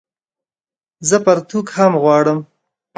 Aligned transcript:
زه 1.07 1.17
پرتوګ 1.25 1.67
هم 1.77 1.93
غواړم 2.03 2.39